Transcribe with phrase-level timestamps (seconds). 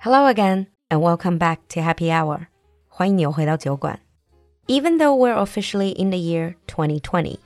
[0.00, 2.48] Hello again, and welcome back to Happy Hour.
[2.88, 3.98] 欢迎你又回到酒馆.
[4.66, 7.38] Even though we're officially in the year 2020,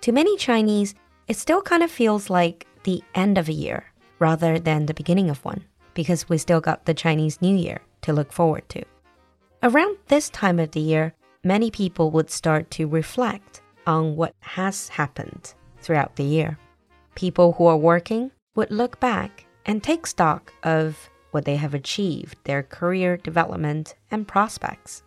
[0.00, 0.94] to many Chinese,
[1.28, 3.84] it still kind of feels like the end of a year
[4.18, 5.62] rather than the beginning of one,
[5.94, 8.82] because we still got the Chinese New Year to look forward to.
[9.62, 14.88] Around this time of the year, many people would start to reflect on what has
[14.88, 16.58] happened throughout the year.
[17.14, 22.36] People who are working would look back and take stock of what they have achieved,
[22.44, 25.02] their career development, and prospects.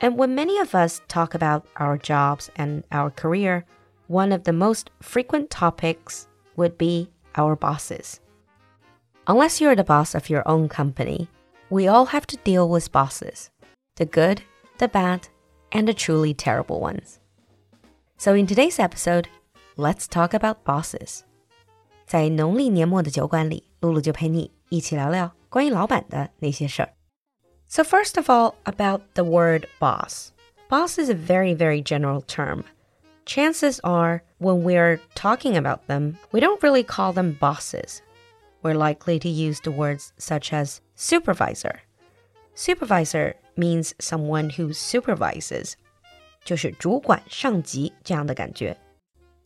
[0.00, 3.64] And when many of us talk about our jobs and our career,
[4.06, 8.20] one of the most frequent topics would be our bosses.
[9.26, 11.28] Unless you're the boss of your own company,
[11.70, 13.50] we all have to deal with bosses
[13.96, 14.42] the good,
[14.78, 15.28] the bad,
[15.72, 17.20] and the truly terrible ones.
[18.16, 19.28] So, in today's episode,
[19.76, 21.24] let's talk about bosses.
[22.06, 26.90] 在农历年末的酒馆里，露露就陪你 一起聊聊关于老板的那些事儿。
[27.68, 30.30] So first of all, about the word boss.
[30.68, 32.64] Boss is a very, very general term.
[33.24, 38.00] Chances are, when we're talking about them, we don't really call them bosses.
[38.62, 41.80] We're likely to use the words such as supervisor.
[42.54, 45.74] Supervisor means someone who supervises.
[46.44, 48.76] 就是主管、上级这样的感觉。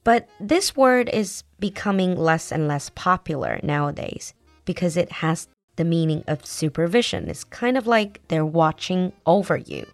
[0.05, 4.35] but this word is becoming less and less popular nowadays
[4.67, 7.29] because it has the meaning of supervision.
[7.29, 9.87] It's kind of like they're watching over you.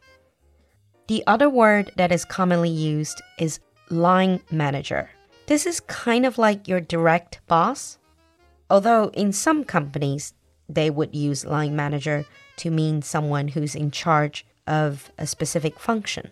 [1.06, 5.10] The other word that is commonly used is line manager.
[5.46, 7.98] This is kind of like your direct boss,
[8.68, 10.34] although in some companies
[10.68, 12.26] they would use line manager
[12.56, 16.30] to mean someone who's in charge of a specific function.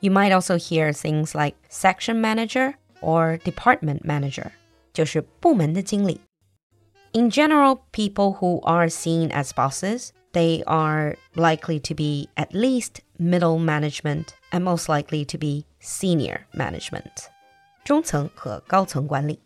[0.00, 4.52] You might also hear things like section manager or department manager,
[4.94, 6.20] 就是部门的经理.
[7.14, 13.00] In general, people who are seen as bosses, they are likely to be at least
[13.18, 17.28] middle management and most likely to be senior management.
[17.84, 19.40] 中层和高层管理.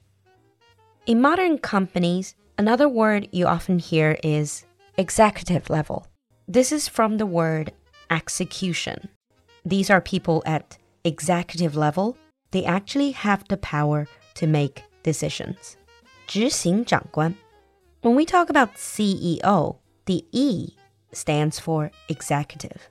[1.07, 4.65] In modern companies, another word you often hear is
[4.97, 6.07] executive level.
[6.47, 7.73] This is from the word
[8.11, 9.09] execution.
[9.65, 12.17] These are people at executive level
[12.55, 15.77] they actually have the power to make decisions.
[16.27, 17.35] 执行长官.
[18.02, 20.70] when we talk about CEO, the E
[21.12, 22.90] stands for executive.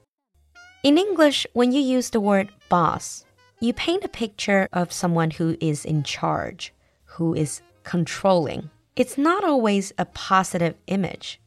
[0.83, 3.25] In English, when you use the word boss,
[3.59, 6.75] you paint a picture of someone who is in charge,
[7.07, 8.69] who is controlling.
[8.97, 11.41] It's not always a positive image.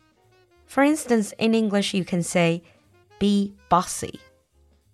[0.66, 2.63] For instance, in English, you can say,
[3.19, 4.19] be bossy.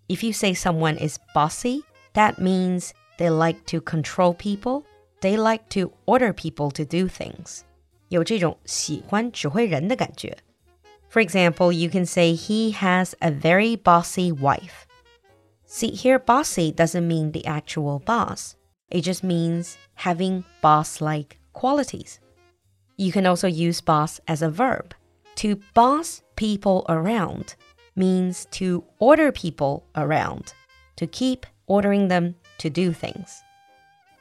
[0.10, 1.84] If you say someone is bossy,
[2.16, 4.86] that means they like to control people.
[5.22, 7.64] They like to order people to do things.
[8.09, 10.37] 有这种喜欢指挥人的感觉.
[11.09, 14.87] For example, you can say he has a very bossy wife.
[15.67, 18.55] See, here bossy doesn't mean the actual boss.
[18.91, 22.19] It just means having boss-like qualities.
[22.97, 24.95] You can also use boss as a verb.
[25.37, 27.57] To boss people around
[27.97, 30.53] means to order people around,
[30.97, 33.43] to keep ordering them to do things.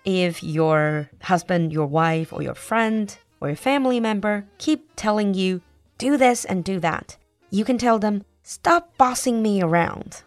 [0.06, 5.61] If your husband, your wife, or your friend, or your family member keep telling you,
[5.99, 7.17] do this and do that,
[7.51, 10.23] you can tell them, stop bossing me around.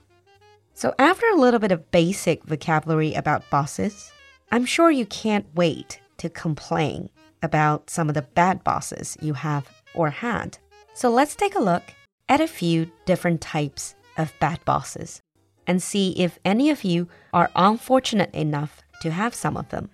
[0.74, 4.12] So, after a little bit of basic vocabulary about bosses,
[4.52, 7.10] I'm sure you can't wait to complain
[7.44, 10.58] about some of the bad bosses you have or had.
[10.94, 11.84] So, let's take a look
[12.30, 15.22] at a few different types of bad bosses
[15.68, 19.90] and see if any of you are unfortunate enough to have some of them.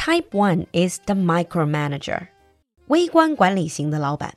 [0.00, 2.28] Type 1 is the micromanager.
[2.88, 4.34] 微观管理型的老板.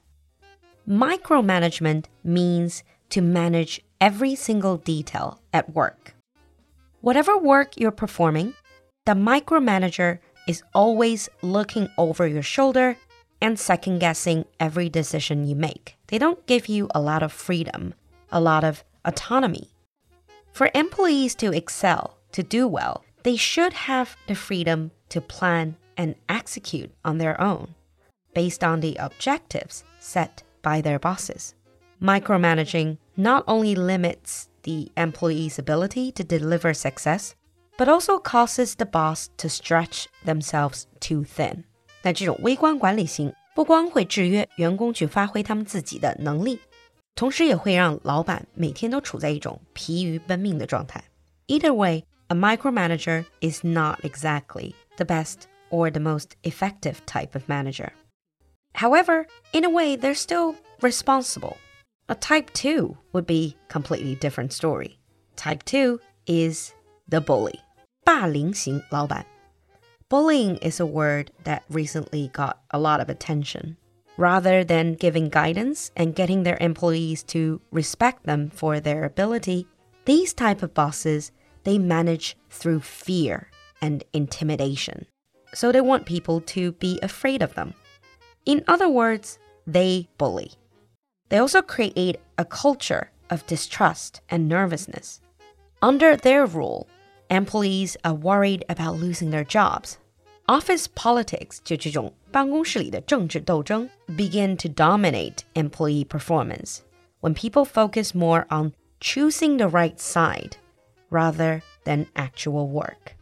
[0.88, 6.16] Micromanagement means to manage every single detail at work.
[7.02, 8.53] Whatever work you're performing,
[9.06, 12.97] the micromanager is always looking over your shoulder
[13.42, 15.96] and second guessing every decision you make.
[16.08, 17.94] They don't give you a lot of freedom,
[18.32, 19.70] a lot of autonomy.
[20.52, 26.16] For employees to excel, to do well, they should have the freedom to plan and
[26.28, 27.76] execute on their own
[28.34, 31.53] based on the objectives set by their bosses.
[32.02, 37.34] Micromanaging not only limits the employee's ability to deliver success,
[37.78, 41.64] but also causes the boss to stretch themselves too thin.
[42.02, 46.59] 那这种微观管理型不光会制约员工去发挥他们自己的能力，
[47.16, 51.03] 同时也会让老板每天都处在一种疲于奔命的状态。
[51.47, 57.91] Either way, a micromanager is not exactly the best or the most effective type of manager.
[58.76, 61.58] However, in a way, they're still responsible.
[62.08, 65.00] A type 2 would be completely different story.
[65.35, 66.73] Type 2 is
[67.08, 67.59] the bully.
[68.06, 69.26] 霸凌型老板.
[70.09, 73.78] Bullying is a word that recently got a lot of attention.
[74.17, 79.67] Rather than giving guidance and getting their employees to respect them for their ability,
[80.06, 81.32] these type of bosses,
[81.64, 83.50] they manage through fear
[83.82, 85.06] and intimidation.
[85.53, 87.73] So they want people to be afraid of them.
[88.46, 90.53] In other words, they bully.
[91.29, 95.22] They also create a culture of distrust and nervousness.
[95.82, 96.88] Under their rule,
[97.29, 99.97] employees are worried about losing their jobs.
[100.47, 106.79] Office politics 就这种办公室里的政治斗争 begin to dominate employee performance
[107.22, 110.53] when people focus more on choosing the right side
[111.14, 113.16] rather than actual work.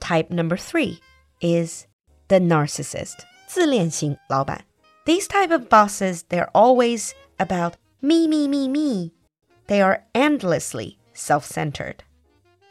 [0.00, 1.00] Type number 3
[1.40, 1.86] is
[2.28, 3.24] the narcissist.
[3.46, 4.64] 自恋型老板.
[5.04, 9.12] These type of bosses, they're always about me, me, me, me.
[9.68, 12.02] They are endlessly self centered.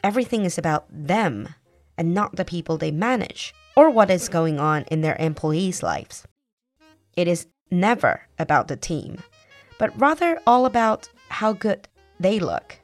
[0.03, 1.55] Everything is about them
[1.97, 6.27] and not the people they manage or what is going on in their employees' lives.
[7.15, 9.23] It is never about the team,
[9.79, 11.87] but rather all about how good
[12.19, 12.77] they look.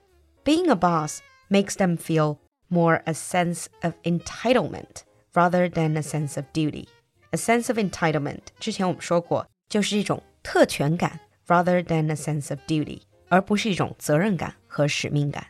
[0.45, 2.39] Being a boss makes them feel
[2.69, 5.03] more a sense of entitlement
[5.35, 6.87] rather than a sense of duty.
[7.31, 15.47] A sense of entitlement 之前我们说过，就是一种特权感 rather than a sense of duty，而不是一种责任感和使命感。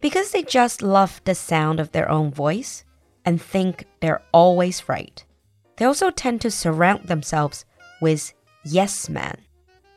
[0.00, 2.80] Because they just love the sound of their own voice
[3.24, 5.22] and think they're always right.
[5.76, 7.62] They also tend to surround themselves
[8.00, 8.32] with
[8.64, 9.36] yes men.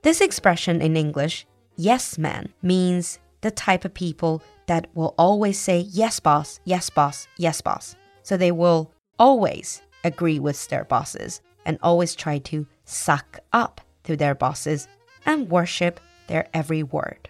[0.01, 1.45] This expression in English,
[1.75, 7.27] yes man, means the type of people that will always say yes boss, yes boss,
[7.37, 7.95] yes boss.
[8.23, 14.15] So they will always agree with their bosses and always try to suck up to
[14.15, 14.87] their bosses
[15.25, 17.29] and worship their every word.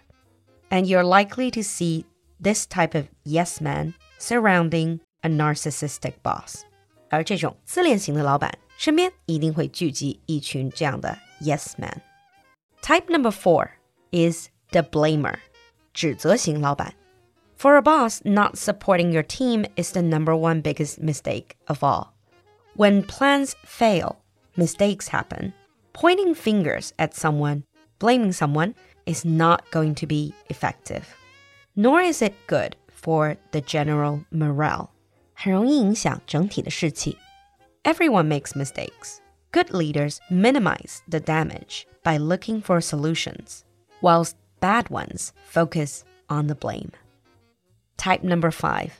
[0.70, 2.04] And you're likely to see
[2.40, 6.64] this type of yes man surrounding a narcissistic boss.
[7.10, 12.02] 而这种自恋型的老板身边一定会聚集一群这样的 yes man.
[12.82, 13.70] Type number four
[14.12, 15.38] is the blamer.
[15.92, 16.92] 指责型老板.
[17.56, 22.14] For a boss, not supporting your team is the number one biggest mistake of all.
[22.76, 24.22] When plans fail,
[24.56, 25.52] mistakes happen.
[25.92, 27.64] Pointing fingers at someone,
[27.98, 31.16] blaming someone, is not going to be effective.
[31.74, 34.92] Nor is it good for the general morale.
[37.84, 39.20] Everyone makes mistakes.
[39.50, 43.64] Good leaders minimize the damage by looking for solutions,
[44.00, 46.92] whilst bad ones focus on the blame.
[47.96, 48.92] Type number five.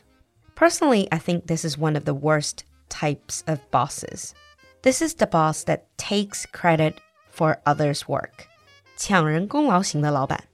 [0.55, 4.35] Personally, I think this is one of the worst types of bosses.
[4.83, 7.01] This is the boss that takes credit
[7.31, 8.49] for others' work.
[8.97, 10.45] 抢人功劳型的老板.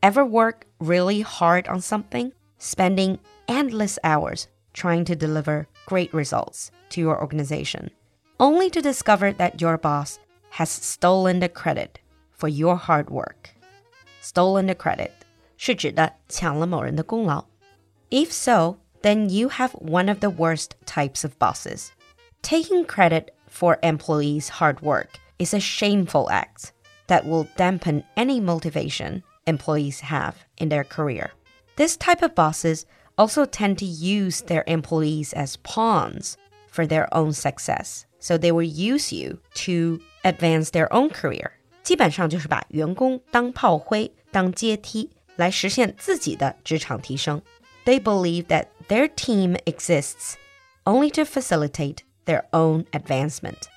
[0.00, 7.00] Ever work really hard on something, spending endless hours trying to deliver great results to
[7.00, 7.90] your organization,
[8.38, 10.18] only to discover that your boss
[10.50, 12.00] has stolen the credit
[12.30, 13.50] for your hard work.
[14.24, 15.10] Stolen the credit
[15.56, 17.44] 是指的抢了某人的功劳.
[18.10, 21.88] If so, then you have one of the worst types of bosses.
[22.42, 26.72] Taking credit for employees' hard work is a shameful act
[27.06, 31.30] that will dampen any motivation employees have in their career.
[31.76, 36.36] This type of bosses also tend to use their employees as pawns
[36.68, 38.06] for their own success.
[38.18, 41.52] So they will use you to advance their own career.
[41.85, 47.39] 基本上就是把员工当炮灰、当阶梯来实现自己的职场提升。
[47.85, 50.33] They believe that their team exists
[50.83, 53.67] only to facilitate their own advancement.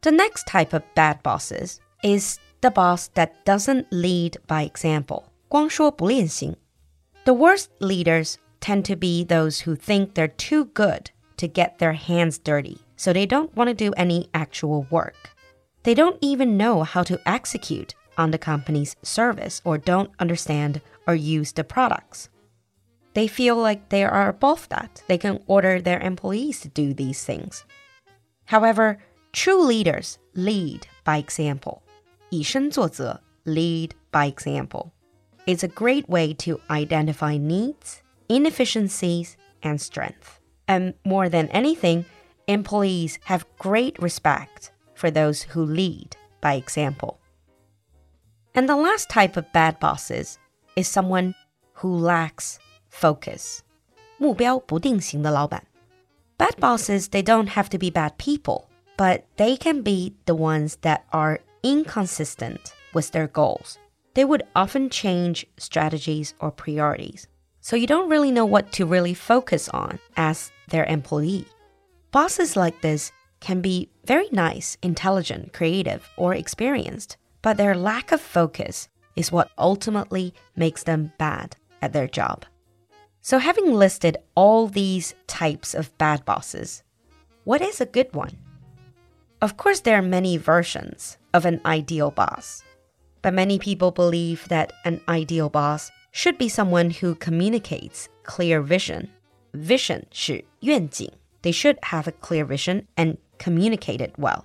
[0.00, 5.24] The next type of bad bosses is the boss that doesn't lead by example.
[5.48, 6.56] 光说不练型.
[7.24, 11.94] The worst leaders tend to be those who think they're too good to get their
[11.94, 15.32] hands dirty, so they don't want to do any actual work.
[15.83, 21.15] They don't even know how to execute on the company's service or don't understand or
[21.15, 22.29] use the products.
[23.13, 25.01] They feel like they are above that.
[25.07, 27.65] They can order their employees to do these things.
[28.45, 28.99] However,
[29.31, 31.81] true leaders lead by example.
[32.29, 34.91] 以身作则, lead by example.
[35.45, 40.39] It's a great way to identify needs, inefficiencies, and strength.
[40.67, 42.03] And more than anything,
[42.47, 44.70] employees have great respect
[45.01, 47.19] for those who lead by example.
[48.55, 50.39] And the last type of bad bosses
[50.75, 51.35] is someone
[51.73, 53.61] who lacks focus.
[54.17, 55.63] 目标不定型的老板.
[56.37, 58.65] Bad bosses, they don't have to be bad people,
[58.97, 63.77] but they can be the ones that are inconsistent with their goals.
[64.15, 67.27] They would often change strategies or priorities.
[67.61, 71.45] So you don't really know what to really focus on as their employee.
[72.11, 78.21] Bosses like this can be very nice, intelligent, creative, or experienced, but their lack of
[78.21, 82.45] focus is what ultimately makes them bad at their job.
[83.21, 86.83] So, having listed all these types of bad bosses,
[87.43, 88.37] what is a good one?
[89.41, 92.63] Of course, there are many versions of an ideal boss,
[93.21, 99.09] but many people believe that an ideal boss should be someone who communicates clear vision.
[99.53, 101.11] Vision 是愿景.
[101.41, 104.44] They should have a clear vision and communicate it well.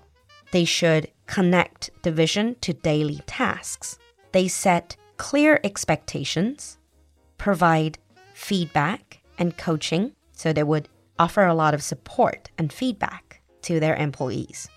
[0.51, 3.99] They should connect the vision to daily tasks.
[4.31, 6.79] They set clear expectations,
[7.37, 7.99] provide
[8.33, 10.89] feedback and coaching, so they would
[11.19, 14.67] offer a lot of support and feedback to their employees.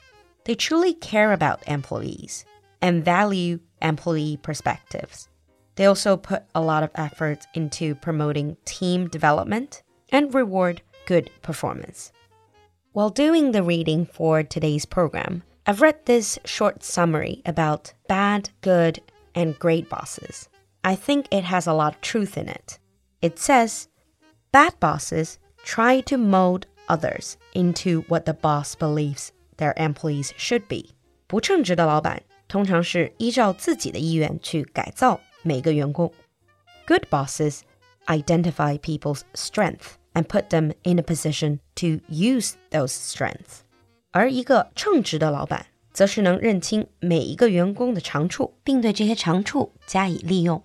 [0.44, 2.44] They truly care about employees
[2.82, 5.30] and value employee perspectives.
[5.76, 12.12] They also put a lot of effort into promoting team development and reward good performance.
[12.93, 19.01] While doing the reading for today's program, I've read this short summary about bad, good,
[19.33, 20.47] and great bosses.
[20.83, 22.79] I think it has a lot of truth in it.
[23.21, 23.87] It says,
[24.51, 30.95] bad bosses try to mold others into what the boss believes their employees should be.
[31.27, 36.13] 不称职的老板通常是依照自己的意愿去改造每个员工。
[36.85, 37.61] Good bosses
[38.05, 43.59] identify people's strength and put them in a position to use those strengths.
[44.11, 50.63] 而一个称职的老板，则是能认清每一个员工的长处，并对这些长处加以利用。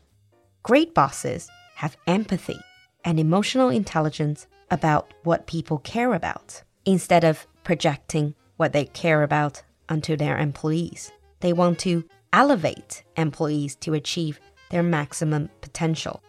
[0.63, 1.47] Great bosses
[1.79, 2.61] have empathy
[3.03, 9.63] and emotional intelligence about what people care about instead of projecting what they care about
[9.89, 11.09] onto their employees.
[11.41, 14.35] They want to elevate employees to achieve
[14.69, 16.21] their maximum potential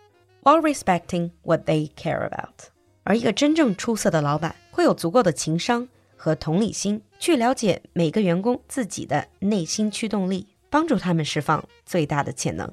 [0.41, 2.71] while respecting what they care about.
[3.05, 12.71] 而一个真正出色的老板会有足够的情商和同理心，去了解每个员工自己的内心驱动力，帮助他们释放最大的潜能。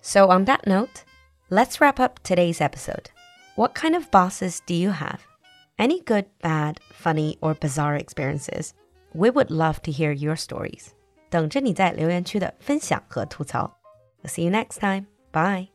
[0.00, 1.04] So on that note,
[1.48, 3.06] let's wrap up today's episode.
[3.56, 5.20] What kind of bosses do you have?
[5.76, 8.70] Any good, bad, funny, or bizarre experiences?
[9.12, 10.88] We would love to hear your stories.
[11.30, 13.78] 等着你在留言区的分享和吐槽。
[14.22, 15.06] will see you next time.
[15.32, 15.71] Bye.